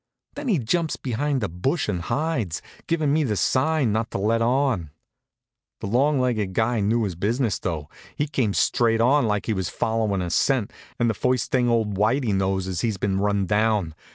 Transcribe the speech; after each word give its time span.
Then 0.33 0.47
he 0.47 0.57
jumps 0.57 0.95
behind 0.95 1.43
a 1.43 1.47
bush 1.47 1.87
and 1.87 2.01
hides, 2.01 2.63
givin' 2.87 3.13
me 3.13 3.23
the 3.23 3.35
sign 3.35 3.91
not 3.91 4.09
to 4.09 4.17
let 4.17 4.41
on. 4.41 4.89
The 5.79 5.85
long 5.85 6.19
legged 6.19 6.53
guy 6.53 6.79
knew 6.79 7.03
his 7.03 7.13
business, 7.13 7.59
though. 7.59 7.87
He 8.15 8.25
came 8.25 8.55
straight 8.55 8.99
on, 8.99 9.27
like 9.27 9.45
he 9.45 9.53
was 9.53 9.69
followin' 9.69 10.23
a 10.23 10.31
scent, 10.31 10.73
and 10.97 11.07
the 11.07 11.13
first 11.13 11.51
thing 11.51 11.69
old 11.69 11.97
Whitey 11.99 12.33
knows 12.33 12.79
he's 12.81 12.97
been 12.97 13.19
run 13.19 13.45
down. 13.45 13.93